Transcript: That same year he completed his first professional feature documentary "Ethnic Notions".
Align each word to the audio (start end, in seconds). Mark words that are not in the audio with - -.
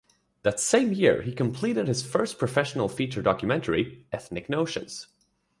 That 0.41 0.59
same 0.59 0.93
year 0.93 1.21
he 1.21 1.31
completed 1.31 1.87
his 1.87 2.01
first 2.03 2.39
professional 2.39 2.89
feature 2.89 3.21
documentary 3.21 4.07
"Ethnic 4.11 4.49
Notions". 4.49 5.05